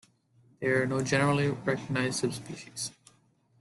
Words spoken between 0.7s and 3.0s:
are no generally recognised subspecies.